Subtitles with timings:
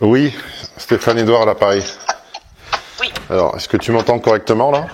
[0.00, 0.34] Oui,
[0.76, 1.84] Stéphane Edouard à l'appareil.
[3.00, 3.12] Oui.
[3.28, 4.86] Alors, est-ce que tu m'entends correctement là?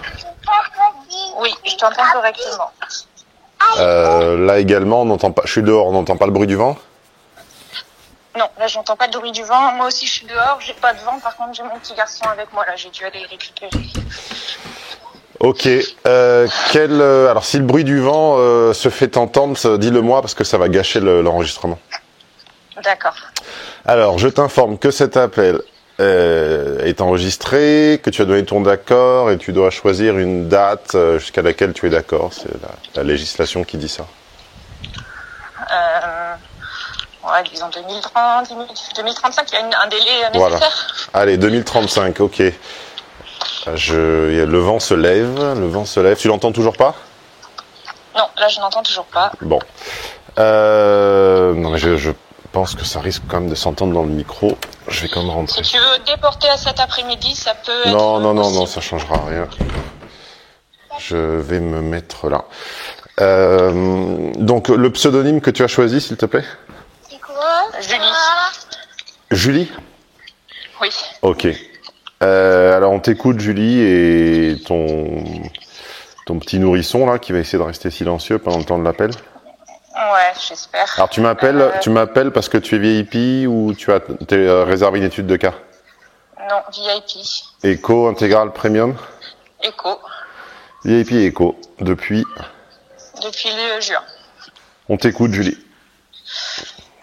[1.40, 2.70] Oui, je t'entends correctement.
[3.78, 5.42] Euh, Là également, on n'entend pas.
[5.44, 6.76] Je suis dehors, on n'entend pas le bruit du vent?
[8.38, 9.72] Non, là j'entends pas de bruit du vent.
[9.72, 11.18] Moi aussi je suis dehors, j'ai pas de vent.
[11.20, 12.66] Par contre j'ai mon petit garçon avec moi.
[12.66, 13.70] Là j'ai dû aller le récupérer.
[15.40, 15.66] Ok.
[16.06, 18.36] Euh, quel euh, alors si le bruit du vent
[18.74, 21.78] se fait entendre, dis-le-moi parce que ça va gâcher le- l'enregistrement.
[22.84, 23.14] D'accord.
[23.86, 25.60] Alors, je t'informe que cet appel
[26.00, 30.94] euh, est enregistré, que tu as donné ton d'accord et tu dois choisir une date
[30.94, 32.32] euh, jusqu'à laquelle tu es d'accord.
[32.32, 34.04] C'est la, la législation qui dit ça.
[35.72, 36.34] Euh,
[37.24, 38.48] ouais, disons 2030,
[38.96, 40.48] 2035, il y a une- un délai euh, nécessaire.
[40.48, 40.58] Voilà.
[41.14, 42.42] Allez, 2035, ok.
[43.74, 46.16] Je, le vent se lève, le vent se lève.
[46.16, 46.94] Tu l'entends toujours pas?
[48.16, 49.30] Non, là je n'entends toujours pas.
[49.42, 49.58] Bon.
[50.38, 52.10] Euh, non, mais je, je
[52.56, 54.56] pense que ça risque quand même de s'entendre dans le micro.
[54.88, 55.60] Je vais quand même Si rentrer.
[55.62, 57.90] tu veux déporter à cet après-midi, ça peut être.
[57.92, 59.46] Non, non, non, non, ça changera rien.
[60.98, 62.46] Je vais me mettre là.
[63.20, 66.44] Euh, donc, le pseudonyme que tu as choisi, s'il te plaît?
[67.10, 67.66] C'est quoi?
[67.82, 68.14] Julie.
[69.32, 69.72] Julie?
[70.80, 70.88] Oui.
[71.20, 71.46] Ok.
[72.22, 75.24] Euh, alors, on t'écoute, Julie, et ton,
[76.24, 79.10] ton petit nourrisson, là, qui va essayer de rester silencieux pendant le temps de l'appel.
[79.96, 80.92] Ouais, j'espère.
[80.96, 84.36] Alors, tu m'appelles, Euh, tu m'appelles parce que tu es VIP ou tu as t'es,
[84.36, 85.54] euh, réservé une étude de cas?
[86.38, 87.24] Non, VIP.
[87.64, 88.94] Eco, intégral, premium?
[89.62, 89.98] Echo.
[90.84, 92.24] VIP et Eco, depuis?
[93.22, 94.02] Depuis le juin.
[94.88, 95.56] On t'écoute, Julie.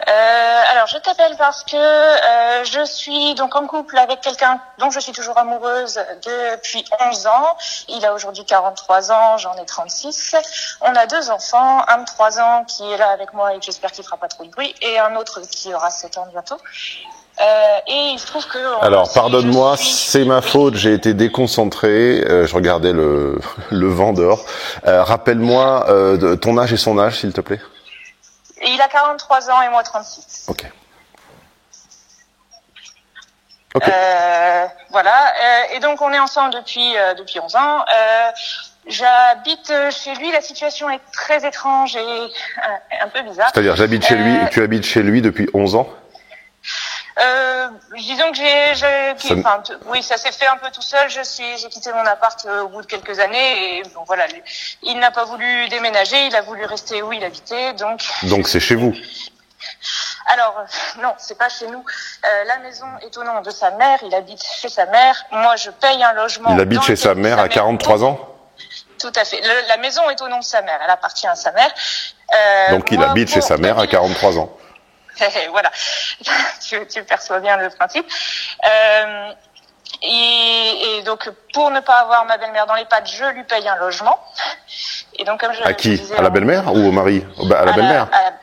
[0.08, 4.90] Euh, alors, je t'appelle parce que euh, je suis donc en couple avec quelqu'un dont
[4.92, 7.58] je suis toujours amoureuse depuis 11 ans.
[7.88, 10.36] Il a aujourd'hui 43 ans, j'en ai 36.
[10.82, 13.66] On a deux enfants, un de 3 ans qui est là avec moi et que
[13.66, 16.58] j'espère qu'il fera pas trop de bruit, et un autre qui aura 7 ans bientôt.
[17.42, 17.44] Euh,
[17.88, 18.84] et il se trouve que...
[18.86, 23.40] Alors, pardonne-moi, suis- c'est ma faute, j'ai été déconcentré, euh, je regardais le,
[23.72, 24.46] le vent dehors.
[24.86, 27.60] Euh, Rappelle-moi euh, ton âge et son âge, s'il te plaît.
[28.66, 30.46] Il a 43 ans et moi 36.
[30.50, 30.66] Ok.
[33.76, 33.88] Ok.
[33.88, 35.34] Euh, voilà.
[35.34, 37.86] Euh, et donc on est ensemble depuis euh, depuis 11 ans.
[37.94, 38.30] Euh,
[38.86, 40.30] J'habite euh, chez lui.
[40.34, 42.28] La situation est très étrange et euh,
[43.02, 43.50] un peu bizarre.
[43.54, 45.88] C'est-à-dire, j'habite chez lui, Euh, tu habites chez lui depuis 11 ans?
[47.22, 51.10] Euh, disons que j'ai, enfin, t- oui, ça s'est fait un peu tout seul.
[51.10, 54.26] Je suis, j'ai quitté mon appart euh, au bout de quelques années et bon voilà,
[54.28, 54.42] lui-
[54.82, 58.02] il n'a pas voulu déménager, il a voulu rester où il habitait, donc.
[58.24, 58.94] Donc c'est chez vous.
[60.28, 61.84] Alors euh, non, c'est pas chez nous.
[62.26, 65.24] Euh, la maison est au nom de sa mère, il habite chez sa mère.
[65.32, 66.50] Moi, je paye un logement.
[66.56, 68.20] Il habite chez sa mère à 43 ans
[69.00, 69.42] Tout à fait.
[69.42, 71.72] Le- la maison est au nom de sa mère, elle appartient à sa mère.
[72.72, 74.50] Donc il moi, habite chez sa mère à tenir- 43 ans.
[75.52, 75.72] voilà,
[76.68, 78.06] tu, tu perçois bien le principe.
[78.66, 79.32] Euh,
[80.02, 83.68] et, et donc, pour ne pas avoir ma belle-mère dans les pattes, je lui paye
[83.68, 84.20] un logement.
[85.16, 85.92] Et donc, comme je À qui?
[85.98, 87.24] disais À la belle-mère ou au mari?
[87.38, 88.08] Oh, bah, À la belle-mère.
[88.12, 88.34] à, la-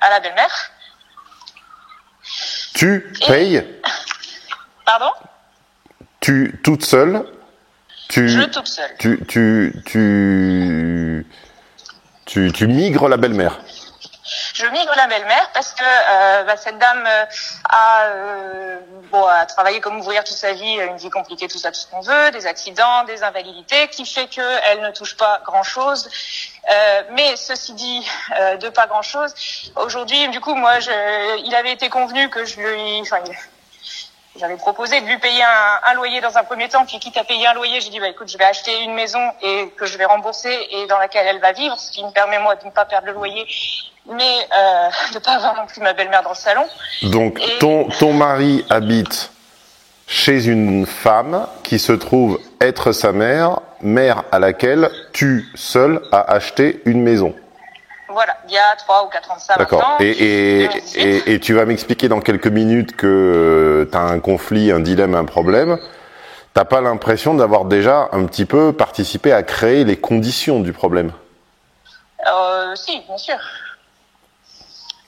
[0.00, 0.70] à la belle-mère.
[2.74, 3.64] Tu payes,
[4.84, 5.10] Pardon?
[6.20, 7.24] Tu toute seule,
[8.08, 8.90] tu, Je toute seule.
[8.98, 11.26] tu, tu, tu,
[12.26, 13.58] tu, tu migres la belle-mère?
[14.58, 17.24] Je migre la belle-mère parce que euh, bah, cette dame euh,
[17.68, 18.80] a, euh,
[19.12, 21.86] bon, a travaillé comme ouvrière toute sa vie, une vie compliquée, tout ça, tout ce
[21.86, 26.10] qu'on veut, des accidents, des invalidités, qui fait qu'elle ne touche pas grand-chose.
[26.72, 28.04] Euh, mais ceci dit,
[28.40, 29.32] euh, de pas grand-chose.
[29.76, 30.90] Aujourd'hui, du coup, moi, je,
[31.44, 33.00] il avait été convenu que je lui...
[33.02, 33.20] Enfin,
[34.38, 37.24] j'avais proposé de lui payer un, un loyer dans un premier temps, puis quitte à
[37.24, 39.98] payer un loyer, j'ai dit bah écoute, je vais acheter une maison et que je
[39.98, 42.70] vais rembourser et dans laquelle elle va vivre, ce qui me permet moi de ne
[42.70, 43.46] pas perdre le loyer,
[44.06, 46.64] mais euh, de pas avoir non plus ma belle-mère dans le salon.
[47.02, 49.30] Donc Et- ton, ton mari habite
[50.06, 56.20] chez une femme qui se trouve être sa mère, mère à laquelle tu seul as
[56.32, 57.34] acheté une maison.
[58.08, 59.96] Voilà, il y a trois ou quatre ans de ça D'accord.
[60.00, 61.00] Et, et, 2018.
[61.00, 65.14] et, et tu vas m'expliquer dans quelques minutes que tu as un conflit, un dilemme,
[65.14, 65.78] un problème.
[66.54, 71.12] T'as pas l'impression d'avoir déjà un petit peu participé à créer les conditions du problème?
[72.26, 73.36] Euh, si, bien sûr.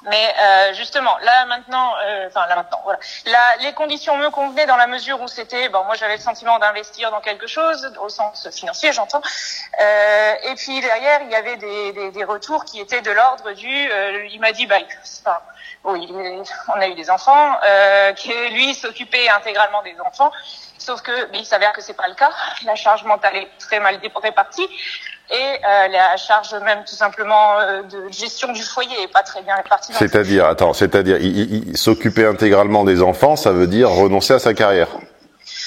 [0.05, 2.99] Mais euh, justement, là maintenant, euh, enfin là maintenant, voilà.
[3.27, 6.59] Là, les conditions me convenaient dans la mesure où c'était, bon, moi j'avais le sentiment
[6.59, 9.21] d'investir dans quelque chose, au sens financier, j'entends.
[9.81, 13.53] Euh, et puis derrière, il y avait des, des, des retours qui étaient de l'ordre
[13.53, 14.79] du, euh, il m'a dit, bah,
[15.21, 15.39] enfin,
[15.85, 16.11] oui,
[16.69, 20.33] on a eu des enfants, euh, que lui s'occupait intégralement des enfants.
[20.79, 22.31] Sauf que, mais il s'avère que c'est pas le cas.
[22.65, 24.67] La charge mentale est très mal répartie.
[25.31, 27.57] Et la charge même tout simplement
[27.91, 29.93] de gestion du foyer est pas très bien répartie.
[29.93, 34.89] C'est-à-dire, attends, c'est-à-dire, il, s'occuper intégralement des enfants, ça veut dire renoncer à sa carrière.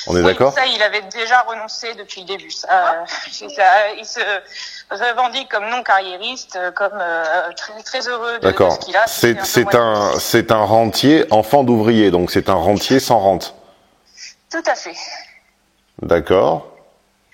[0.07, 2.51] On est oui, d'accord Ça, il avait déjà renoncé depuis le début.
[2.51, 4.19] Ça, ça, il se
[4.89, 7.24] revendique comme non carriériste, comme euh,
[7.56, 9.07] très, très heureux de, de ce qu'il a.
[9.07, 9.38] C'est
[9.75, 13.56] un, c'est un, un rentier enfant d'ouvrier, donc c'est un rentier sans rente.
[14.51, 14.95] Tout à fait.
[16.01, 16.68] D'accord.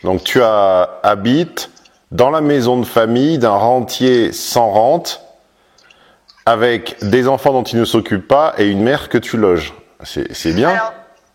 [0.03, 1.69] Donc tu as, habites
[2.11, 5.21] dans la maison de famille d'un rentier sans rente,
[6.45, 9.73] avec des enfants dont il ne s'occupe pas et une mère que tu loges.
[10.03, 10.81] C'est bien.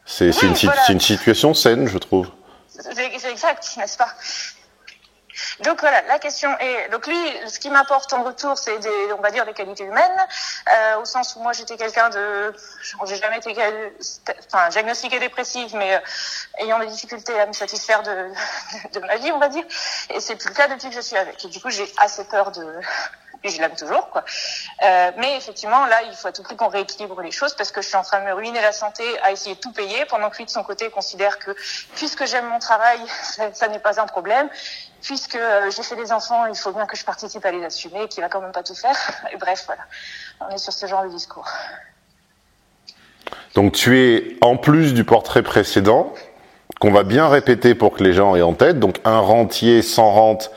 [0.07, 0.83] C'est oui, une, voilà.
[0.91, 2.29] une, situation saine, je trouve.
[2.69, 4.09] C'est exact, n'est-ce pas?
[5.65, 7.19] Donc voilà, la question est donc lui,
[7.49, 10.27] ce qui m'apporte en retour, c'est des, on va dire des qualités humaines,
[10.73, 12.55] euh, au sens où moi j'étais quelqu'un de,
[13.07, 13.55] j'ai jamais été,
[14.47, 16.01] enfin diagnostiqué dépressive, mais euh,
[16.59, 18.31] ayant des difficultés à me satisfaire de,
[18.93, 19.65] de, ma vie, on va dire,
[20.11, 21.45] et c'est plus le cas depuis que je suis avec.
[21.45, 22.81] Et du coup, j'ai assez peur de
[23.45, 24.25] et je l'aime toujours, quoi.
[24.83, 27.83] Euh, mais effectivement, là, il faut à tout prix qu'on rééquilibre les choses parce que
[27.83, 30.31] je suis en train de me ruiner la santé à essayer de tout payer pendant
[30.31, 31.55] que lui, de son côté, considère que
[31.95, 32.99] puisque j'aime mon travail,
[33.53, 34.49] ça n'est pas un problème.
[35.05, 38.09] Puisque euh, j'ai fait des enfants, il faut bien que je participe à les assumer,
[38.09, 38.97] qu'il va quand même pas tout faire.
[39.33, 39.83] Et bref, voilà.
[40.41, 41.47] On est sur ce genre de discours.
[43.55, 46.15] Donc tu es, en plus du portrait précédent,
[46.81, 50.11] qu'on va bien répéter pour que les gens aient en tête, donc un rentier sans
[50.11, 50.51] rente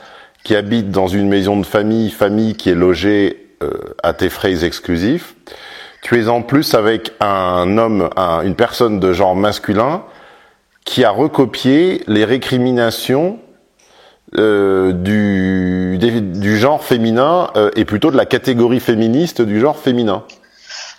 [0.44, 4.64] qui habite dans une maison de famille, famille qui est logée euh, à tes frais
[4.64, 5.34] exclusifs.
[6.00, 10.04] Tu es en plus avec un homme, un, une personne de genre masculin
[10.86, 13.38] qui a recopié les récriminations
[14.36, 20.24] euh, du, du genre féminin euh, et plutôt de la catégorie féministe du genre féminin.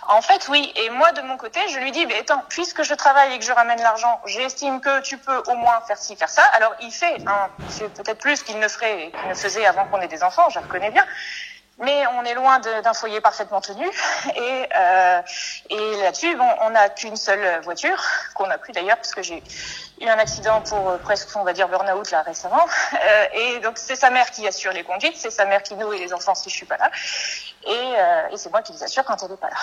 [0.08, 0.72] En fait, oui.
[0.74, 3.44] Et moi, de mon côté, je lui dis, mais attends, puisque je travaille et que
[3.44, 6.42] je ramène l'argent, j'estime que tu peux au moins faire ci, faire ça.
[6.56, 7.18] Alors, il fait,
[7.94, 10.90] peut-être plus qu'il ne ferait, qu'il ne faisait avant qu'on ait des enfants, je reconnais
[10.90, 11.04] bien.
[11.80, 13.86] Mais on est loin d'un foyer parfaitement tenu.
[14.36, 15.22] Et, euh,
[15.70, 18.02] et là-dessus, bon, on n'a qu'une seule voiture,
[18.34, 19.42] qu'on a plus d'ailleurs, parce que j'ai
[20.00, 22.66] eu un accident pour euh, presque, on va dire, burn-out là récemment.
[22.94, 25.98] Euh, et donc, c'est sa mère qui assure les conduites, c'est sa mère qui nourrit
[25.98, 26.90] les enfants si je suis pas là.
[27.66, 29.56] Et, euh, et c'est moi qui les assure quand elle n'est pas là.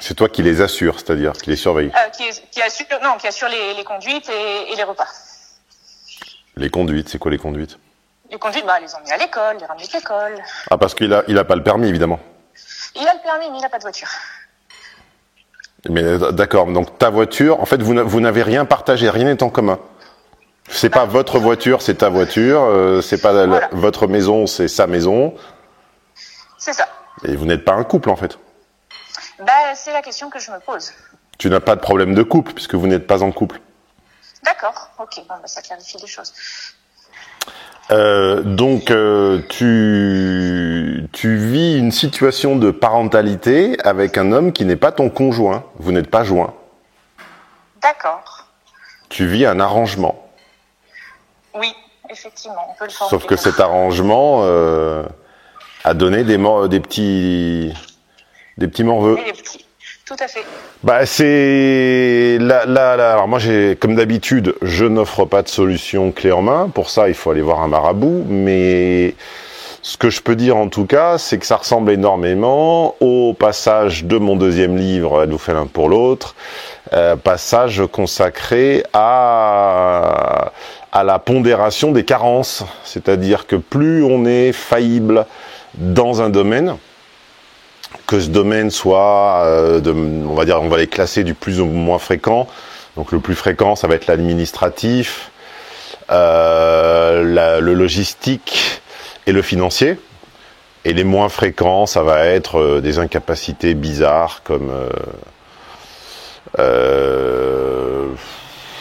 [0.00, 3.48] C'est toi qui les assures, c'est-à-dire qui les surveille qui, qui, assure, Non, qui assure
[3.48, 5.08] les, les conduites et, et, les repas.
[6.56, 7.78] Les conduites, c'est quoi les conduites?
[8.30, 10.42] Les conduites, bah, les emmener à l'école, les ramener de l'école.
[10.70, 12.20] Ah, parce qu'il a, il a pas le permis, évidemment.
[12.94, 14.08] Il a le permis, mais il n'a pas de voiture.
[15.88, 19.78] Mais d'accord, donc ta voiture, en fait, vous n'avez rien partagé, rien n'est en commun.
[20.68, 22.62] C'est bah, pas votre voiture, c'est ta voiture.
[22.62, 23.68] Euh, c'est pas voilà.
[23.72, 25.34] votre maison, c'est sa maison.
[26.58, 26.86] C'est ça.
[27.24, 28.38] Et vous n'êtes pas un couple, en fait.
[29.38, 30.92] Bah, c'est la question que je me pose.
[31.38, 33.60] Tu n'as pas de problème de couple puisque vous n'êtes pas en couple.
[34.42, 36.32] D'accord, ok, bon, bah, ça clarifie les choses.
[37.90, 44.76] Euh, donc euh, tu tu vis une situation de parentalité avec un homme qui n'est
[44.76, 45.64] pas ton conjoint.
[45.78, 46.52] Vous n'êtes pas joint.
[47.80, 48.46] D'accord.
[49.08, 50.28] Tu vis un arrangement.
[51.54, 51.74] Oui,
[52.10, 55.04] effectivement, on peut le Sauf que cet arrangement euh,
[55.84, 56.36] a donné des
[56.68, 57.72] des petits
[58.58, 59.16] des petits morveux.
[59.16, 59.67] Petits.
[60.08, 60.42] Tout à fait.
[60.84, 66.32] Bah c'est là, là, alors moi j'ai comme d'habitude, je n'offre pas de solution clé
[66.32, 66.70] en main.
[66.72, 68.24] Pour ça, il faut aller voir un marabout.
[68.26, 69.14] Mais
[69.82, 74.06] ce que je peux dire en tout cas, c'est que ça ressemble énormément au passage
[74.06, 76.34] de mon deuxième livre, Elle nous fait l'un pour l'autre,
[76.94, 80.52] euh, passage consacré à
[80.90, 82.64] à la pondération des carences.
[82.82, 85.26] C'est-à-dire que plus on est faillible
[85.74, 86.78] dans un domaine,
[88.06, 89.80] que ce domaine soit, euh,
[90.26, 92.46] on va dire, on va les classer du plus au moins fréquent.
[92.96, 95.30] Donc le plus fréquent, ça va être l'administratif,
[96.10, 98.80] euh, le logistique
[99.26, 99.98] et le financier.
[100.84, 104.72] Et les moins fréquents, ça va être euh, des incapacités bizarres comme,
[106.58, 108.06] euh,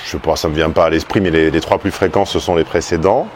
[0.06, 2.40] je sais pas, ça me vient pas à l'esprit, mais les trois plus fréquents, ce
[2.40, 3.28] sont les précédents.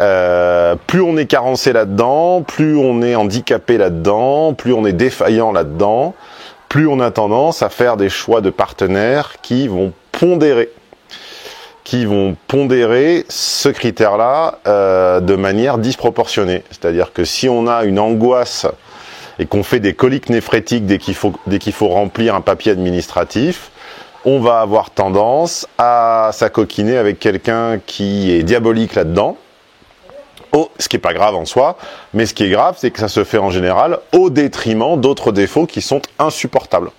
[0.00, 5.50] Euh, plus on est carencé là-dedans, plus on est handicapé là-dedans, plus on est défaillant
[5.50, 6.14] là-dedans,
[6.68, 10.70] plus on a tendance à faire des choix de partenaires qui vont pondérer,
[11.82, 16.62] qui vont pondérer ce critère-là euh, de manière disproportionnée.
[16.70, 18.66] C'est-à-dire que si on a une angoisse
[19.40, 22.72] et qu'on fait des coliques néphrétiques dès qu'il faut, dès qu'il faut remplir un papier
[22.72, 23.70] administratif,
[24.24, 29.36] on va avoir tendance à s'acoquiner avec quelqu'un qui est diabolique là-dedans,
[30.78, 31.76] Ce qui est pas grave en soi,
[32.14, 35.32] mais ce qui est grave, c'est que ça se fait en général au détriment d'autres
[35.32, 36.90] défauts qui sont insupportables.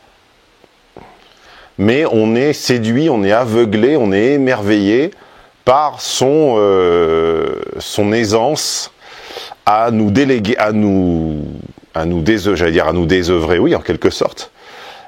[1.78, 5.12] Mais on est séduit, on est aveuglé, on est émerveillé
[5.66, 6.58] par son
[7.80, 8.92] son aisance
[9.66, 11.46] à nous déléguer, à nous
[11.94, 14.52] à nous dire à nous désœuvrer, oui, en quelque sorte.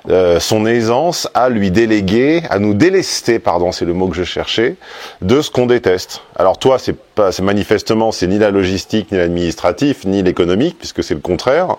[0.09, 4.23] Euh, son aisance à lui déléguer, à nous délester, pardon, c'est le mot que je
[4.23, 4.75] cherchais,
[5.21, 6.23] de ce qu'on déteste.
[6.35, 11.03] Alors toi, c'est pas, c'est manifestement, c'est ni la logistique, ni l'administratif, ni l'économique, puisque
[11.03, 11.75] c'est le contraire.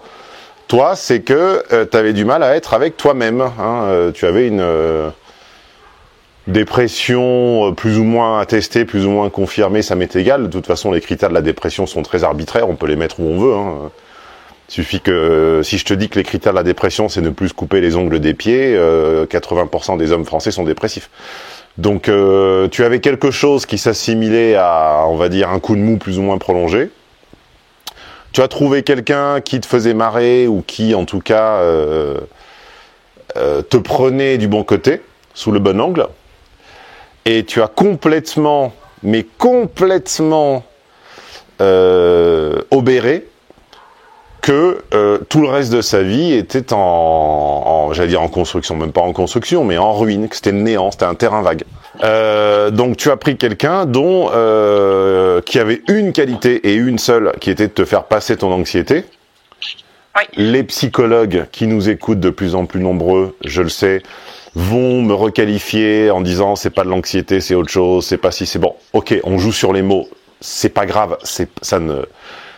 [0.69, 3.41] Toi, c'est que euh, tu avais du mal à être avec toi-même.
[3.41, 4.65] Hein, euh, tu avais une
[6.47, 10.45] dépression plus ou moins attestée, plus ou moins confirmée, ça m'est égal.
[10.45, 13.19] De toute façon, les critères de la dépression sont très arbitraires, on peut les mettre
[13.19, 13.55] où on veut.
[13.55, 13.91] Hein.
[14.73, 17.29] Suffit que euh, si je te dis que les critères de la dépression, c'est ne
[17.29, 21.11] plus couper les ongles des pieds, 80% euh, des hommes français sont dépressifs.
[21.77, 25.81] Donc euh, tu avais quelque chose qui s'assimilait à, on va dire, un coup de
[25.83, 26.91] mou plus ou moins prolongé.
[28.33, 31.61] Tu as trouvé quelqu'un qui te faisait marrer ou qui, en tout cas,
[33.35, 35.03] te prenait du bon côté,
[35.35, 36.07] sous le bon angle.
[37.27, 40.65] Et tu as complètement, mais complètement
[41.61, 43.27] obéré
[44.43, 48.77] que euh, tout le reste de sa vie était en, en j'allais dire en construction,
[48.77, 51.63] même pas en construction, mais en ruine, que c'était néant, c'était un terrain vague.
[52.03, 57.33] Euh, donc tu as pris quelqu'un dont euh, qui avait une qualité et une seule,
[57.41, 59.05] qui était de te faire passer ton anxiété.
[60.17, 60.23] Oui.
[60.37, 64.03] Les psychologues qui nous écoutent de plus en plus nombreux, je le sais,
[64.55, 68.45] vont me requalifier en disant c'est pas de l'anxiété, c'est autre chose, c'est pas si
[68.45, 68.75] c'est bon.
[68.93, 70.09] Ok, on joue sur les mots,
[70.41, 72.03] c'est pas grave, c'est ça ne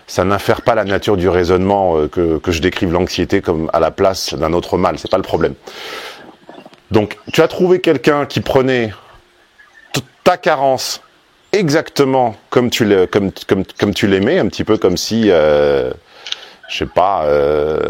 [0.06, 3.80] ça n'infère pas la nature du raisonnement euh, que, que je décrive l'anxiété comme à
[3.80, 5.54] la place d'un autre mal, c'est pas le problème.
[6.90, 8.92] Donc, tu as trouvé quelqu'un qui prenait
[10.22, 11.00] ta carence
[11.52, 15.90] exactement comme tu l'aimais, comme, comme, comme tu l'aimais, un petit peu comme si, euh,
[16.68, 17.80] je sais pas, euh,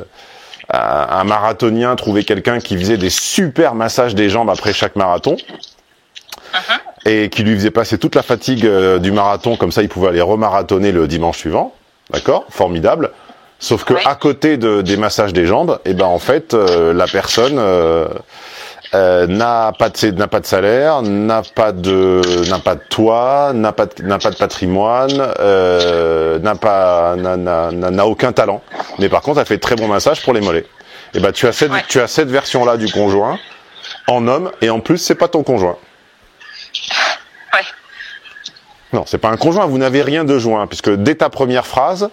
[0.70, 5.36] un marathonien trouvait quelqu'un qui faisait des super massages des jambes après chaque marathon.
[6.52, 6.78] Uh-huh.
[7.06, 8.66] Et qui lui faisait passer toute la fatigue
[8.98, 11.74] du marathon, comme ça il pouvait aller remarathonner le dimanche suivant.
[12.10, 13.10] D'accord Formidable.
[13.58, 16.92] Sauf que à côté de, des massages des jambes, et eh ben en fait, euh,
[16.92, 18.08] la personne euh,
[18.94, 22.20] euh, n'a pas de n'a pas de salaire, n'a pas de
[22.50, 28.60] n'a pas de toit, n'a pas n'a pas de patrimoine, n'a pas n'a aucun talent.
[28.98, 30.66] Mais par contre, elle fait de très bons massages pour les mollets.
[31.14, 33.38] Et eh ben tu as cette tu as cette version là du conjoint
[34.08, 35.76] en homme et en plus c'est pas ton conjoint.
[38.94, 39.66] Non, c'est pas un conjoint.
[39.66, 42.10] Vous n'avez rien de joint, puisque dès ta première phrase,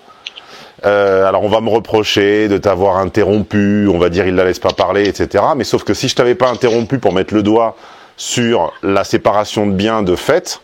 [0.84, 4.58] euh, alors on va me reprocher de t'avoir interrompu, on va dire il la laisse
[4.58, 5.44] pas parler, etc.
[5.56, 7.76] Mais sauf que si je t'avais pas interrompu pour mettre le doigt
[8.18, 10.60] sur la séparation de biens de fait,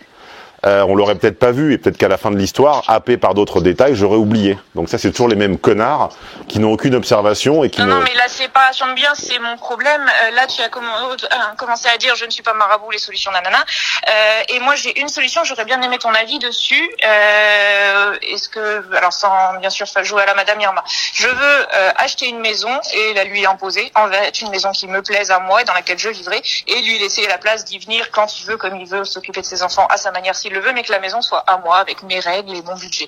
[0.66, 3.34] euh, on l'aurait peut-être pas vu et peut-être qu'à la fin de l'histoire, happé par
[3.34, 4.58] d'autres détails, j'aurais oublié.
[4.76, 6.10] Donc ça, c'est toujours les mêmes connards
[6.48, 9.58] qui n'ont aucune observation et qui non, non, mais la séparation de biens, c'est mon
[9.58, 10.02] problème.
[10.02, 13.32] Euh, là, tu as euh, commencé à dire je ne suis pas marabout, les solutions
[13.32, 13.64] nanana.
[14.10, 15.44] Euh, et moi, j'ai une solution.
[15.44, 16.90] J'aurais bien aimé ton avis dessus.
[17.02, 20.84] Est-ce que, alors sans bien sûr jouer à la Madame Irma,
[21.14, 25.02] je veux acheter une maison et la lui imposer en être une maison qui me
[25.02, 28.12] plaise à moi et dans laquelle je vivrai et lui laisser la place d'y venir
[28.12, 30.64] quand il veut, comme il veut, s'occuper de ses enfants à sa manière s'il le
[30.64, 33.08] veut, mais que la maison soit à moi, avec mes règles et mon budget.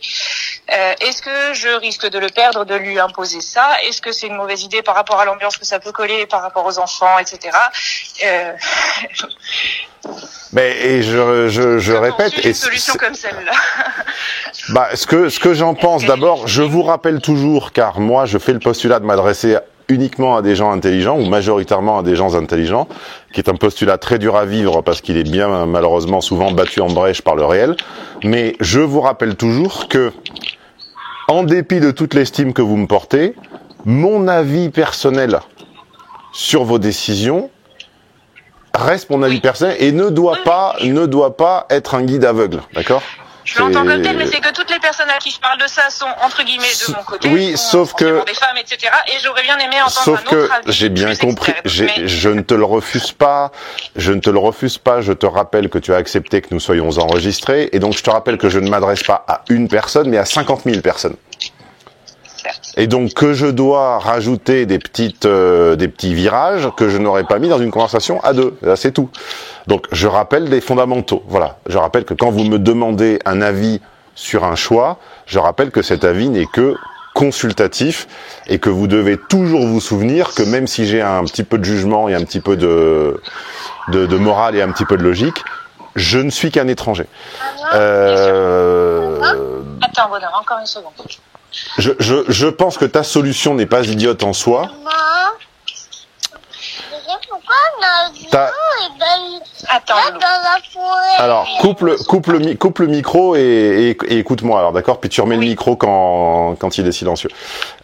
[0.72, 3.78] Euh, Est-ce que je risque de le perdre, de lui imposer ça?
[3.84, 6.42] Est-ce que c'est une mauvaise idée par rapport à l'ambiance que ça peut coller, par
[6.42, 7.58] rapport aux enfants, etc.
[8.26, 8.54] Euh...
[10.54, 12.34] Mais et je je, je répète.
[12.44, 13.52] Une solution comme celle-là.
[14.70, 18.38] bah ce que ce que j'en pense d'abord, je vous rappelle toujours, car moi je
[18.38, 19.58] fais le postulat de m'adresser
[19.90, 22.88] uniquement à des gens intelligents ou majoritairement à des gens intelligents,
[23.34, 26.80] qui est un postulat très dur à vivre parce qu'il est bien malheureusement souvent battu
[26.82, 27.76] en brèche par le réel.
[28.24, 30.14] Mais je vous rappelle toujours que,
[31.28, 33.36] en dépit de toute l'estime que vous me portez,
[33.86, 35.40] mon avis personnel
[36.32, 37.50] sur vos décisions
[38.74, 42.62] reste mon avis personnel et ne doit pas ne doit pas être un guide aveugle,
[42.74, 43.02] d'accord?
[43.54, 45.68] Je l'entends comme tel, mais c'est que toutes les personnes à qui je parle de
[45.68, 47.30] ça sont entre guillemets de mon côté.
[47.30, 48.92] Oui, sauf que des femmes, etc.
[49.08, 51.54] Et j'aurais bien aimé entendre sauf un autre que j'ai bien compris.
[51.66, 53.52] Je ne te le refuse pas.
[53.96, 55.02] Je ne te le refuse pas.
[55.02, 58.10] Je te rappelle que tu as accepté que nous soyons enregistrés, et donc je te
[58.10, 61.16] rappelle que je ne m'adresse pas à une personne, mais à 50 000 personnes.
[62.78, 67.24] Et donc que je dois rajouter des petites, euh, des petits virages que je n'aurais
[67.24, 68.56] pas mis dans une conversation à deux.
[68.62, 69.10] Là, c'est tout.
[69.68, 71.24] Donc je rappelle des fondamentaux.
[71.28, 71.58] Voilà.
[71.68, 73.82] Je rappelle que quand vous me demandez un avis
[74.16, 76.76] sur un choix, je rappelle que cet avis n'est que
[77.14, 78.08] consultatif
[78.48, 81.64] et que vous devez toujours vous souvenir que même si j'ai un petit peu de
[81.64, 83.22] jugement et un petit peu de,
[83.90, 85.44] de, de morale et un petit peu de logique,
[85.96, 87.08] je ne suis qu'un étranger.
[87.74, 89.20] Euh...
[89.82, 90.94] Attends, voilà, encore une seconde.
[91.78, 94.70] Je, je, je pense que ta solution n'est pas idiote en soi.
[98.32, 98.52] Ta,
[99.70, 99.96] Attends.
[100.74, 101.16] Forêt.
[101.18, 105.00] Alors, coupe le, coupe le, mi- coupe le micro et, et- et écoute-moi, alors d'accord?
[105.00, 107.30] Puis tu remets le micro quand, quand il est silencieux.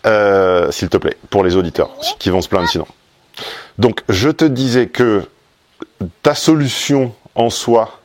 [0.06, 2.88] Euh, S'il te plaît, pour les auditeurs qui vont se plaindre sinon.
[3.78, 5.24] Donc, je te disais que
[6.22, 8.00] ta solution en soi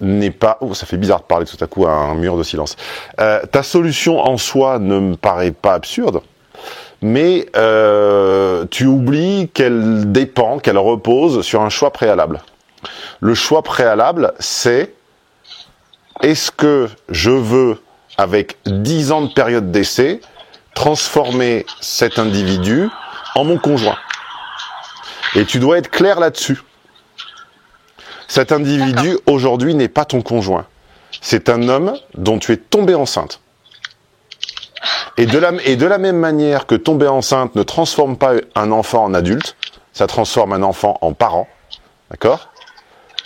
[0.00, 0.58] n'est pas...
[0.60, 2.76] Oh, ça fait bizarre de parler tout à coup à un mur de silence.
[3.20, 6.20] Euh, ta solution en soi ne me paraît pas absurde,
[7.02, 12.42] mais euh, tu oublies qu'elle dépend, qu'elle repose sur un choix préalable.
[13.20, 14.94] Le choix préalable, c'est
[16.22, 17.80] est-ce que je veux,
[18.16, 20.20] avec 10 ans de période d'essai,
[20.74, 22.88] transformer cet individu
[23.34, 23.98] en mon conjoint?
[25.34, 26.62] Et tu dois être clair là-dessus.
[28.28, 30.66] Cet individu, aujourd'hui, n'est pas ton conjoint.
[31.20, 33.40] C'est un homme dont tu es tombé enceinte.
[35.16, 38.72] Et de, la, et de la même manière que tomber enceinte ne transforme pas un
[38.72, 39.56] enfant en adulte,
[39.92, 41.46] ça transforme un enfant en parent.
[42.10, 42.48] D'accord?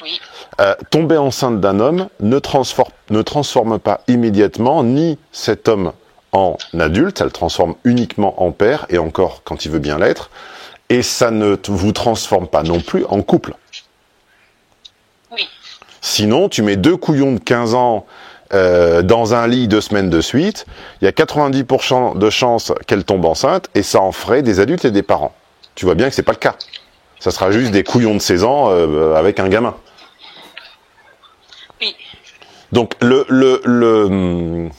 [0.03, 0.21] Oui.
[0.61, 5.93] euh, tomber enceinte d'un homme ne transforme, ne transforme pas immédiatement ni cet homme
[6.33, 10.31] en adulte, ça le transforme uniquement en père, et encore quand il veut bien l'être,
[10.89, 13.55] et ça ne vous transforme pas non plus en couple.
[16.09, 18.07] Sinon, tu mets deux couillons de 15 ans
[18.55, 20.65] euh, dans un lit deux semaines de suite,
[21.03, 24.87] il y a 90% de chances qu'elle tombe enceinte, et ça en ferait des adultes
[24.87, 25.35] et des parents.
[25.75, 26.57] Tu vois bien que c'est pas le cas.
[27.21, 29.77] Ça sera juste des couillons de 16 ans euh, avec un gamin.
[31.83, 31.95] Oui.
[32.73, 34.71] Donc le, le, le, hum,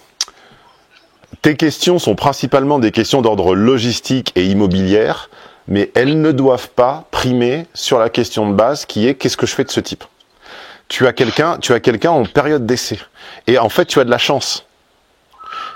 [1.43, 5.29] tes questions sont principalement des questions d'ordre logistique et immobilière,
[5.67, 9.45] mais elles ne doivent pas primer sur la question de base qui est qu'est-ce que
[9.45, 10.03] je fais de ce type?
[10.89, 12.99] Tu as quelqu'un, tu as quelqu'un en période d'essai,
[13.47, 14.65] et en fait tu as de la chance.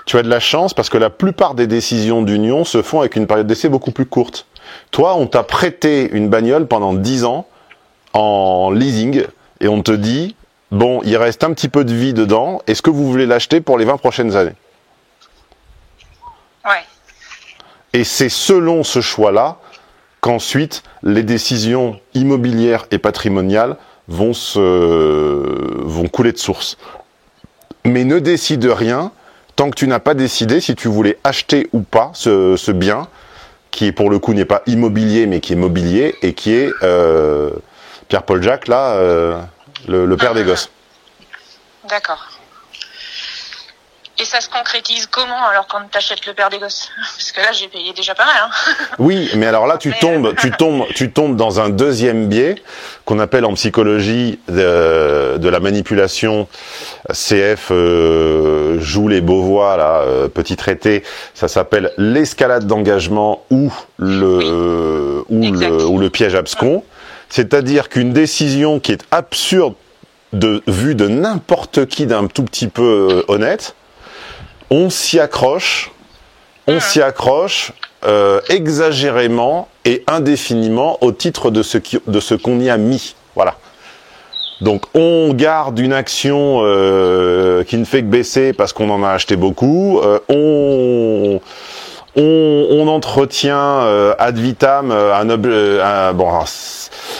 [0.06, 3.16] Tu as de la chance parce que la plupart des décisions d'union se font avec
[3.16, 4.46] une période d'essai beaucoup plus courte.
[4.90, 7.46] Toi, on t'a prêté une bagnole pendant 10 ans
[8.12, 9.24] en leasing
[9.60, 10.36] et on te dit
[10.70, 13.78] bon, il reste un petit peu de vie dedans, est-ce que vous voulez l'acheter pour
[13.78, 14.54] les 20 prochaines années?
[16.64, 16.82] Ouais.
[17.92, 19.58] Et c'est selon ce choix-là
[20.20, 23.76] qu'ensuite les décisions immobilières et patrimoniales
[24.08, 26.76] vont se vont couler de source.
[27.84, 29.12] Mais ne décide rien
[29.56, 33.08] tant que tu n'as pas décidé si tu voulais acheter ou pas ce, ce bien
[33.70, 37.50] qui pour le coup n'est pas immobilier mais qui est mobilier et qui est euh,
[38.08, 39.40] Pierre-Paul Jacques là euh,
[39.86, 40.70] le, le père des gosses.
[41.88, 42.33] D'accord.
[44.16, 46.88] Et ça se concrétise comment alors quand t'achètes le père des gosses?
[47.16, 48.34] Parce que là j'ai payé déjà pas mal.
[48.44, 48.74] Hein.
[48.98, 52.54] Oui, mais alors là, tu tombes, tu tombes, tu tombes dans un deuxième biais
[53.04, 56.46] qu'on appelle en psychologie de, de la manipulation.
[57.10, 61.02] CF euh, joue les Beauvois là, euh, petit traité.
[61.34, 66.84] Ça s'appelle l'escalade d'engagement ou le ou le ou le piège abscon.
[67.28, 69.74] C'est-à-dire qu'une décision qui est absurde
[70.32, 73.74] de vue de n'importe qui d'un tout petit peu euh, honnête,
[74.70, 75.90] on s'y accroche,
[76.66, 77.72] on s'y accroche
[78.06, 83.14] euh, exagérément et indéfiniment au titre de ce qu'on y a mis.
[83.34, 83.54] Voilà.
[84.60, 89.10] Donc on garde une action euh, qui ne fait que baisser parce qu'on en a
[89.10, 90.00] acheté beaucoup.
[90.02, 90.18] Euh,
[92.16, 93.80] on entretient
[94.18, 96.28] ad vitam un bon,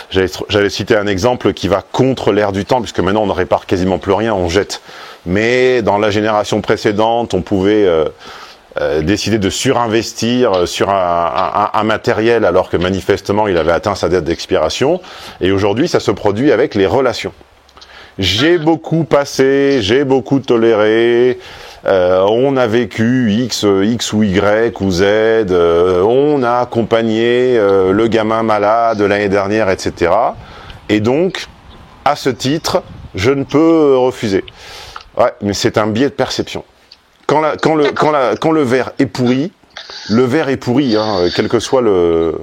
[0.09, 3.65] j'allais citer un exemple qui va contre l'ère du temps puisque maintenant on ne répare
[3.65, 4.81] quasiment plus rien, on jette.
[5.25, 8.05] Mais dans la génération précédente, on pouvait euh,
[8.79, 11.31] euh, décider de surinvestir euh, sur un,
[11.73, 15.01] un- un matériel alors que manifestement il avait atteint sa date d'expiration.
[15.41, 17.31] Et aujourd'hui, ça se produit avec les relations.
[18.17, 21.37] J'ai beaucoup passé, j'ai beaucoup toléré.
[21.85, 25.01] euh, on a vécu X, X ou Y ou Z.
[25.03, 30.11] euh, on a accompagné euh, le gamin malade l'année dernière, etc.
[30.87, 31.47] Et donc,
[32.05, 32.83] à ce titre,
[33.15, 34.43] je ne peux refuser.
[35.17, 36.63] Ouais, mais c'est un biais de perception.
[37.27, 39.51] Quand, la, quand, le, quand, la, quand le verre est pourri,
[40.09, 42.39] le verre est pourri, hein, quel que soit le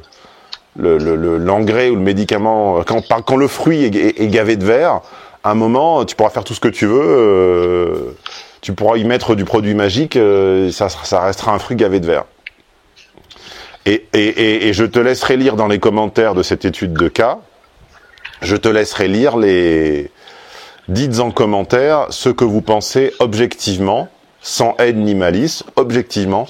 [0.77, 2.83] le- le- l'engrais ou le médicament.
[2.85, 5.03] Quand, quand le fruit est, est- est gavé de verre,
[5.45, 7.03] à un moment, tu pourras faire tout ce que tu veux.
[7.05, 8.17] euh,
[8.63, 12.07] tu pourras y mettre du produit magique, euh, ça, ça restera un fruit gavé de
[12.07, 12.25] verre.
[13.85, 17.09] Et, et, et, et je te laisserai lire dans les commentaires de cette étude de
[17.09, 17.39] cas,
[18.41, 20.11] je te laisserai lire les...
[20.89, 24.09] Dites en commentaire ce que vous pensez objectivement,
[24.41, 26.49] sans haine ni malice, objectivement.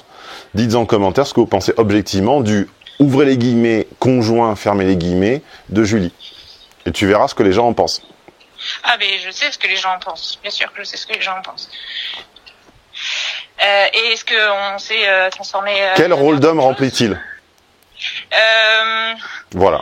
[0.54, 2.68] Dites en commentaire ce que vous pensez objectivement du
[2.98, 6.12] ouvrez les guillemets, conjoint, fermez les guillemets, de Julie.
[6.86, 8.02] Et tu verras ce que les gens en pensent.
[8.84, 10.38] Ah mais je sais ce que les gens en pensent.
[10.40, 11.68] Bien sûr que je sais ce que les gens en pensent.
[13.62, 17.20] Euh, et est-ce qu'on s'est euh, transformé euh, Quel rôle d'homme remplit-il
[18.32, 19.12] euh...
[19.52, 19.80] Voilà.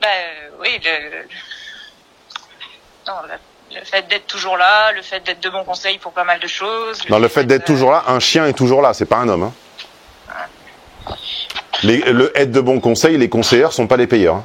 [0.00, 1.26] Bah euh, oui, le,
[3.06, 6.24] non, le, le fait d'être toujours là, le fait d'être de bons conseils pour pas
[6.24, 6.98] mal de choses.
[7.08, 9.44] Non, le fait d'être toujours là, un chien est toujours là, c'est pas un homme.
[9.44, 9.52] Hein.
[11.82, 14.36] Les- le être de bons conseils, les conseillers sont pas les payeurs.
[14.36, 14.44] hein.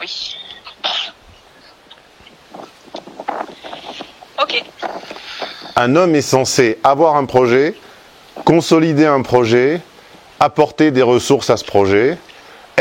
[0.00, 0.36] Oui.
[4.42, 4.64] Ok.
[5.76, 7.74] Un homme est censé avoir un projet,
[8.44, 9.80] consolider un projet,
[10.40, 12.18] apporter des ressources à ce projet,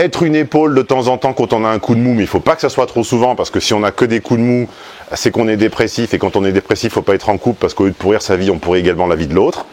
[0.04, 2.24] être une épaule de temps en temps quand on a un coup de mou, mais
[2.24, 4.20] il faut pas que ça soit trop souvent parce que si on a que des
[4.20, 4.68] coups de mou,
[5.14, 7.74] c'est qu'on est dépressif et quand on est dépressif, faut pas être en couple parce
[7.74, 9.66] qu'au lieu de pourrir sa vie, on pourrit également la vie de l'autre.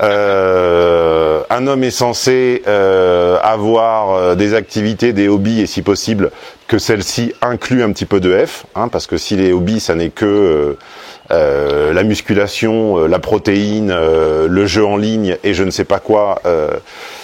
[0.00, 6.30] Euh, un homme est censé euh, avoir euh, des activités, des hobbies et si possible
[6.66, 9.94] que celles-ci incluent un petit peu de F, hein, parce que si les hobbies ça
[9.94, 10.78] n'est que euh,
[11.32, 15.84] euh, la musculation, euh, la protéine, euh, le jeu en ligne et je ne sais
[15.84, 16.40] pas quoi,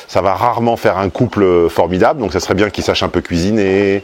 [0.06, 2.20] ça va rarement faire un couple formidable.
[2.20, 4.02] Donc ça serait bien qu'il sache un peu cuisiner,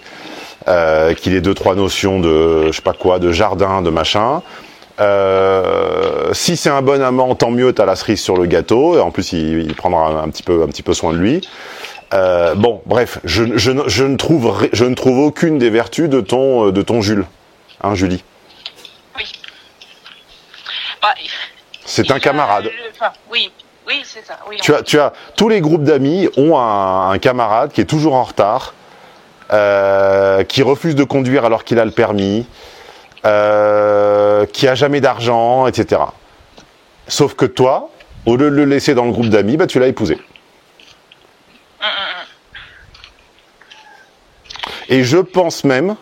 [1.17, 4.43] qu'il ait deux trois notions de je sais pas quoi, de jardin, de machin.
[6.33, 8.97] Si c'est un bon amant, tant mieux, t'as la cerise sur le gâteau.
[8.97, 11.49] Et en plus, il, il prendra un, petit peu, un petit peu soin de lui.
[12.13, 17.01] Bon, bref, je, ne- trouve, je ne trouve aucune des vertus de ton, de ton
[17.01, 17.25] Jules,
[17.83, 18.23] hein, Julie.
[21.85, 22.71] C'est un a- camarade.
[22.95, 23.51] enfin, oui,
[23.87, 24.39] oui, c'est ça.
[24.49, 27.85] Oui, Tu as, tu as, tous les groupes d'amis ont un, un camarade qui est
[27.87, 28.75] toujours en retard,
[29.53, 32.47] euh, qui refuse de conduire alors qu'il a le permis,
[33.27, 36.01] euh, qui a jamais d'argent, etc.
[37.09, 37.91] Sauf que toi,
[38.25, 40.19] au lieu de le laisser dans le groupe d'amis, bah, tu l'as épousé.
[44.89, 45.97] Et je pense même,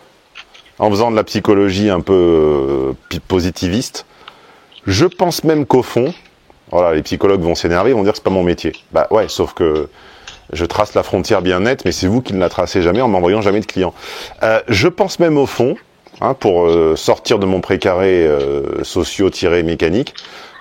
[0.79, 4.05] en faisant de la psychologie un peu euh, positiviste,
[4.87, 6.13] je pense même qu'au fond,
[6.71, 8.73] voilà, les psychologues vont s'énerver, vont dire que c'est pas mon métier.
[8.91, 9.89] Bah ouais, sauf que
[10.51, 13.07] je trace la frontière bien nette, mais c'est vous qui ne la tracez jamais en
[13.07, 13.93] m'envoyant jamais de clients.
[14.43, 15.75] Euh, je pense même au fond,
[16.21, 20.13] hein, pour euh, sortir de mon précaré euh, socio-mécanique,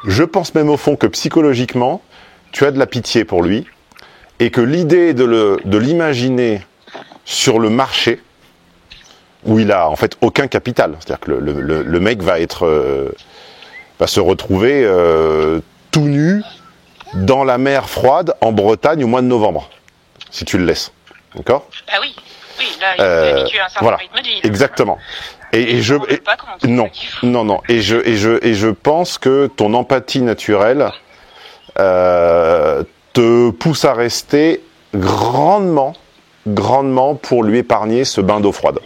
[0.06, 2.02] je pense même au fond que psychologiquement,
[2.52, 3.66] tu as de la pitié pour lui,
[4.40, 6.62] et que l'idée de le- de l'imaginer
[7.24, 8.20] sur le marché,
[9.44, 12.40] où il a en fait aucun capital, c'est-à-dire que le, le- le- le mec va
[12.40, 13.08] être euh,
[14.02, 15.60] va se retrouver euh,
[15.92, 16.42] tout nu
[17.14, 19.70] dans la mer froide en Bretagne au mois de novembre,
[20.30, 20.92] si tu le laisses.
[21.36, 21.68] D'accord?
[21.86, 22.12] Bah oui,
[22.58, 23.98] oui, là, il Euh, habitué à un certain voilà.
[23.98, 24.40] rythme de vie.
[24.42, 24.98] Exactement.
[25.52, 26.88] Et, et je et- pas non
[27.22, 30.90] non non et je et je et je pense que ton empathie naturelle
[31.78, 34.62] euh, te pousse à rester
[34.94, 35.92] grandement
[36.46, 38.78] grandement pour lui épargner ce bain d'eau froide.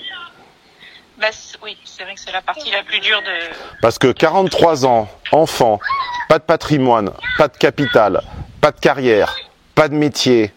[1.20, 1.28] Bah,
[1.62, 3.80] oui, c'est vrai que c'est la partie la plus dure de.
[3.80, 5.80] Parce que 43 ans, enfant,
[6.28, 8.22] pas de patrimoine, pas de capital,
[8.60, 9.34] pas de carrière,
[9.74, 10.52] pas de métier,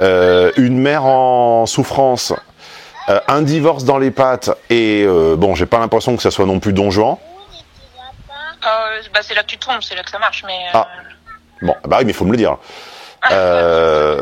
[0.00, 2.32] euh, une mère en souffrance,
[3.08, 6.46] euh, un divorce dans les pattes, et euh, bon, j'ai pas l'impression que ça soit
[6.46, 7.16] non plus Don Juan.
[9.12, 10.66] Bah, c'est là que tu te trompes, c'est là que ça marche, mais.
[10.72, 10.86] Ah.
[11.62, 12.58] Bon, bah oui, mais il faut me le dire.
[13.30, 14.18] Euh,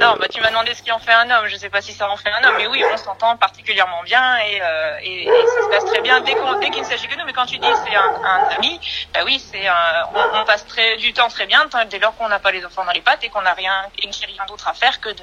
[0.00, 1.46] Non, bah, tu m'as demandé ce qui en fait un homme.
[1.48, 4.36] Je sais pas si ça en fait un homme, mais oui, on s'entend particulièrement bien
[4.38, 6.34] et, euh, et, et ça se passe très bien dès
[6.70, 7.26] qu'il ne s'agit que de nous.
[7.26, 8.80] Mais quand tu dis c'est un, un ami,
[9.12, 9.74] bah oui, c'est un,
[10.14, 12.84] on, on passe très, du temps très bien dès lors qu'on n'a pas les enfants
[12.84, 15.00] dans les pattes et qu'on n'a rien, et qu'il n'y a rien d'autre à faire
[15.00, 15.22] que de,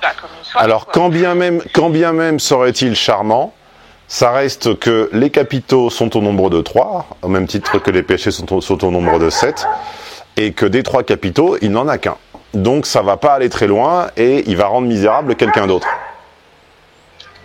[0.00, 0.92] bah, comme une soirée, Alors, quoi.
[0.94, 3.52] quand bien même, quand bien même serait-il charmant,
[4.08, 8.02] ça reste que les capitaux sont au nombre de 3, au même titre que les
[8.04, 9.66] péchés sont au, sont au nombre de 7,
[10.36, 12.16] et que des trois capitaux, il n'en a qu'un.
[12.54, 15.88] Donc ça va pas aller très loin et il va rendre misérable quelqu'un d'autre.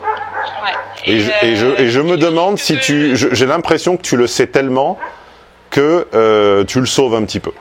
[0.01, 0.71] Ouais.
[1.05, 3.15] Et, je, et, je, et je me euh, demande si tu...
[3.15, 4.97] J'ai l'impression que tu le sais tellement
[5.69, 7.51] que euh, tu le sauves un petit peu.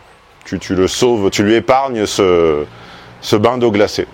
[0.44, 2.64] Tu, tu le sauves, tu lui épargnes ce,
[3.20, 4.06] ce bain d'eau glacée.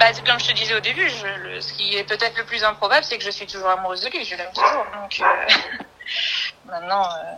[0.00, 2.64] Bah, comme je te disais au début, je, le, ce qui est peut-être le plus
[2.64, 4.24] improbable, c'est que je suis toujours amoureuse de lui.
[4.24, 4.86] Je l'aime toujours.
[4.94, 5.54] Donc euh,
[6.66, 7.02] maintenant.
[7.02, 7.36] euh,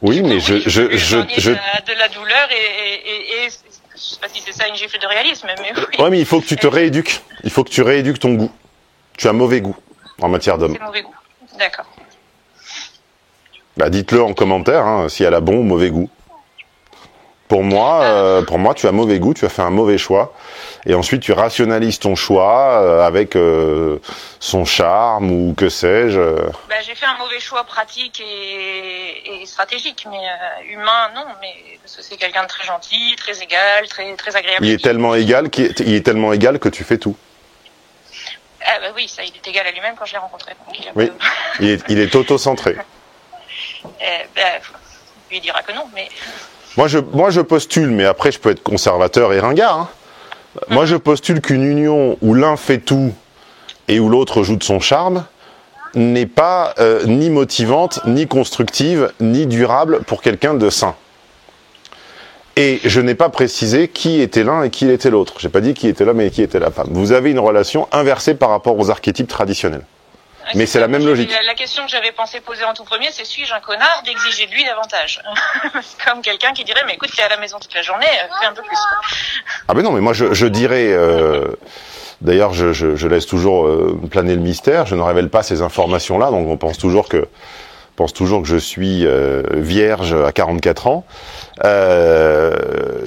[0.00, 4.20] Oui, mais je, je, je, je, de, la, de la douleur et, et, je sais
[4.20, 6.46] pas si c'est ça une gifle de réalisme, mais oui, Ouais, mais il faut que
[6.46, 7.20] tu te rééduques.
[7.42, 8.52] Il faut que tu rééduques ton goût.
[9.16, 9.76] Tu as mauvais goût
[10.20, 10.76] en matière d'homme.
[10.80, 11.14] mauvais goût.
[11.58, 11.86] D'accord.
[13.76, 16.08] Bah, dites-le en commentaire hein, si elle a bon ou mauvais goût.
[17.48, 20.34] Pour moi, euh, pour moi, tu as mauvais goût, tu as fait un mauvais choix,
[20.84, 23.98] et ensuite tu rationalises ton choix euh, avec euh,
[24.38, 26.20] son charme ou que sais-je.
[26.68, 30.18] Bah, j'ai fait un mauvais choix pratique et, et stratégique, mais
[30.70, 34.66] humain non, mais parce que c'est quelqu'un de très gentil, très égal, très très agréable.
[34.66, 37.16] Il est tellement égal, qu'il est, il est tellement égal que tu fais tout.
[38.66, 40.52] Ah bah oui, ça, il est égal à lui-même quand je l'ai rencontré.
[40.66, 41.06] Donc, il Oui.
[41.06, 41.24] pas-
[41.60, 42.76] Il est, il est auto-centré.
[44.00, 44.42] Eh, bah,
[45.30, 46.08] lui il dira que non, mais
[46.78, 46.98] Moi, je,
[47.30, 49.78] je postule, mais après, je peux être conservateur et ringard.
[49.80, 49.88] hein.
[50.70, 53.12] Moi, je postule qu'une union où l'un fait tout
[53.88, 55.24] et où l'autre joue de son charme
[55.96, 60.94] n'est pas euh, ni motivante, ni constructive, ni durable pour quelqu'un de sain.
[62.54, 65.34] Et je n'ai pas précisé qui était l'un et qui était l'autre.
[65.38, 66.90] J'ai pas dit qui était l'homme et qui était la femme.
[66.92, 69.82] Vous avez une relation inversée par rapport aux archétypes traditionnels.
[70.54, 71.30] Mais c'est la même logique.
[71.30, 74.46] La, la question que j'avais pensé poser en tout premier, c'est suis-je un connard d'exiger
[74.46, 75.20] de lui davantage
[76.06, 78.06] Comme quelqu'un qui dirait, mais écoute, tu es à la maison toute la journée,
[78.40, 78.70] fais un peu plus.
[78.76, 78.98] quoi.
[79.68, 80.88] Ah ben non, mais moi je, je dirais.
[80.92, 81.46] euh,
[82.20, 84.86] D'ailleurs, je, je, je laisse toujours euh, planer le mystère.
[84.86, 87.28] Je ne révèle pas ces informations-là, donc on pense toujours que
[87.94, 91.04] pense toujours que je suis euh, vierge à 44 ans.
[91.64, 92.56] Euh,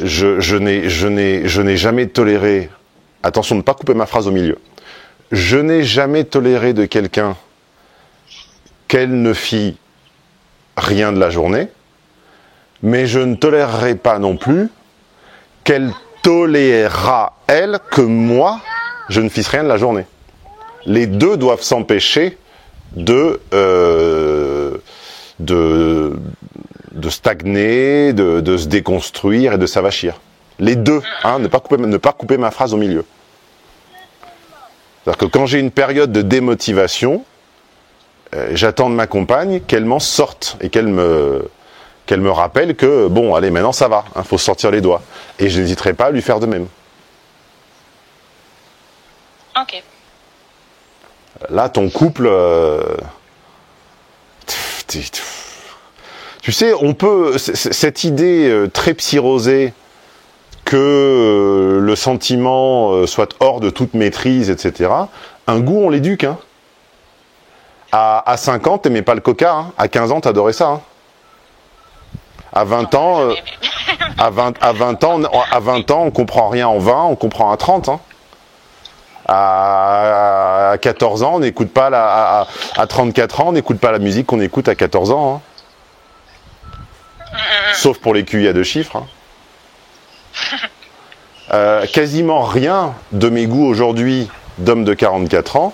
[0.04, 2.70] je je n'ai je n'ai je n'ai jamais toléré.
[3.24, 4.58] Attention de ne pas couper ma phrase au milieu.
[5.32, 7.38] Je n'ai jamais toléré de quelqu'un
[8.88, 9.78] qu'elle ne fit
[10.76, 11.70] rien de la journée,
[12.84, 14.70] mais je ne tolérerai pas non plus
[15.64, 15.92] qu'elle
[16.22, 18.60] tolérera, elle, que moi,
[19.10, 20.06] je ne fisse rien de la journée.
[20.86, 22.38] Les deux doivent s'empêcher
[22.96, 24.78] de, euh,
[25.40, 26.20] de,
[26.92, 30.20] de stagner, de, de se déconstruire et de s'avachir.
[30.60, 33.06] Les deux, hein, ne, pas ne pas couper ma phrase au milieu.
[35.04, 37.26] C'est-à-dire que quand j'ai une période de démotivation,
[38.36, 41.50] euh, j'attends de ma compagne qu'elle m'en sorte et qu'elle me,
[42.06, 45.02] qu'elle me rappelle que, bon, allez, maintenant ça va, il faut sortir les doigts.
[45.40, 46.68] Et je n'hésiterai pas à lui faire de même.
[49.60, 49.84] Ok.
[51.50, 52.28] Là, ton couple.
[52.28, 52.96] euh,
[56.42, 57.38] Tu sais, on peut.
[57.38, 59.74] Cette idée euh, très psyrosée
[60.72, 64.90] que euh, le sentiment euh, soit hors de toute maîtrise, etc.
[65.48, 66.24] Un goût, on l'éduque.
[66.24, 66.38] Hein.
[67.92, 69.52] À, à 5 ans, t'aimais pas le coca.
[69.54, 69.72] hein.
[69.78, 70.68] À 15 ans, t'adorais ça.
[70.70, 70.82] hein.
[72.54, 73.34] À 20 ans, euh,
[74.18, 77.16] à 20, à 20 ans, on- à 20 ans, on comprend rien en 20, on
[77.18, 77.90] comprend à 30.
[77.90, 78.00] Hein.
[79.28, 82.48] À, à 14 ans, on n'écoute pas la, à, à-
[82.82, 85.42] à 34 ans, on n'écoute pas la musique qu'on écoute à 14 ans.
[87.34, 87.38] hein.
[87.74, 88.96] Sauf pour les QI à deux chiffres.
[88.96, 89.06] hein.
[91.54, 95.74] Euh, quasiment rien de mes goûts aujourd'hui d'homme de 44 ans,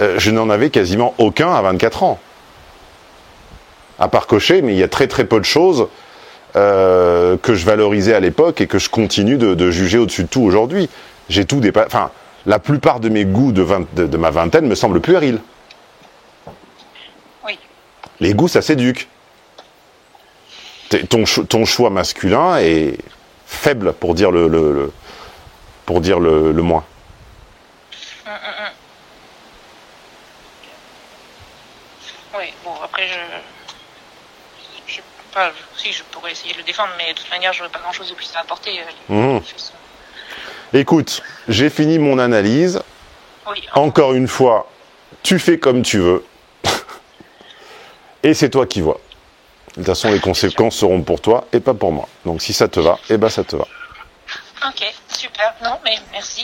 [0.00, 2.18] euh, je n'en avais quasiment aucun à 24 ans.
[3.98, 5.88] À part cocher, mais il y a très très peu de choses
[6.56, 10.28] euh, que je valorisais à l'époque et que je continue de, de juger au-dessus de
[10.28, 10.88] tout aujourd'hui.
[11.28, 11.86] J'ai tout dépassé.
[11.88, 12.10] Enfin,
[12.46, 15.40] la plupart de mes goûts de, vingt- de- de ma vingtaine me semblent puérils.
[17.46, 17.58] Oui.
[18.20, 19.06] Les goûts, ça s'éduque.
[21.10, 22.96] Ton, cho- ton choix masculin est
[23.50, 24.92] faible pour dire le, le- le-
[25.84, 26.84] pour dire le, le moins.
[32.36, 33.14] Oui, bon, après, je.
[34.86, 37.60] Je sais pas, si, je pourrais essayer de le défendre, mais de toute manière, je
[37.60, 38.80] n'aurais pas grand chose de plus à apporter.
[39.08, 39.72] euh, son-
[40.72, 42.80] Écoute, j'ai fini mon analyse.
[43.50, 44.68] Oui, Encore une fois,
[45.22, 46.24] tu fais comme tu veux.
[48.22, 49.00] et c'est toi qui vois.
[49.70, 52.08] De toute façon, les conséquences seront pour toi et pas pour moi.
[52.24, 53.66] Donc si ça te va, eh ben ça te va.
[54.66, 55.54] ok, super.
[55.62, 56.38] Non, mais merci.